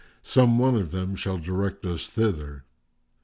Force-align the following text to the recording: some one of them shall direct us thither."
some 0.23 0.57
one 0.57 0.75
of 0.75 0.89
them 0.89 1.15
shall 1.15 1.37
direct 1.37 1.85
us 1.85 2.07
thither." 2.07 2.63